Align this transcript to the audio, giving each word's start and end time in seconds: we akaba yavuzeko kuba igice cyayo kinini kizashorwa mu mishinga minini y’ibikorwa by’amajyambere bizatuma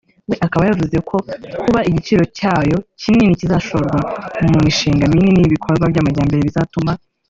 we 0.29 0.35
akaba 0.45 0.63
yavuzeko 0.69 1.15
kuba 1.63 1.79
igice 1.89 2.15
cyayo 2.37 2.77
kinini 3.01 3.39
kizashorwa 3.39 3.97
mu 4.51 4.57
mishinga 4.65 5.03
minini 5.13 5.37
y’ibikorwa 5.39 5.85
by’amajyambere 5.91 6.41
bizatuma 6.47 6.91